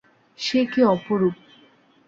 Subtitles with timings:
[0.39, 1.35] সে কী অপরূপ!